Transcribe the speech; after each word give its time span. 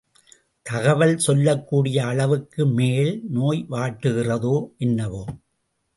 தகவல் 0.65 1.17
சொல்லக்கூடிய 1.17 2.05
அளவுக்கு 2.05 2.65
மேல் 2.71 3.13
நோய் 3.29 3.65
வாட்டுகிறதோ 3.69 4.55
என்னவோ? 4.77 5.23